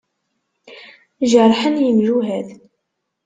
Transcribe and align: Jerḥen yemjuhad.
Jerḥen 1.31 1.75
yemjuhad. 1.85 2.47